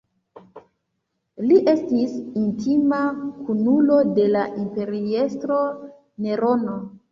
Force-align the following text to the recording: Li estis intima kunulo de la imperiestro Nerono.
Li 1.49 1.59
estis 1.73 2.15
intima 2.45 3.03
kunulo 3.51 4.01
de 4.19 4.27
la 4.39 4.49
imperiestro 4.65 5.63
Nerono. 6.27 6.83